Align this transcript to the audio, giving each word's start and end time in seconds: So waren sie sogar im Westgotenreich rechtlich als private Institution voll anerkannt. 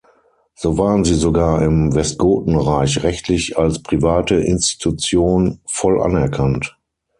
So 0.55 0.79
waren 0.79 1.03
sie 1.05 1.13
sogar 1.13 1.61
im 1.61 1.93
Westgotenreich 1.93 3.03
rechtlich 3.03 3.59
als 3.59 3.83
private 3.83 4.33
Institution 4.33 5.59
voll 5.67 6.01
anerkannt. 6.01 6.75